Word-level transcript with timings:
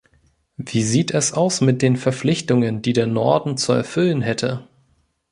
Wie 0.57 0.81
sieht 0.81 1.11
es 1.11 1.31
aus 1.33 1.61
mit 1.61 1.83
den 1.83 1.95
Verpflichtungen, 1.95 2.81
die 2.81 2.93
der 2.93 3.05
Norden 3.05 3.55
zu 3.55 3.71
erfüllen 3.71 4.23
hätte? 4.23 4.67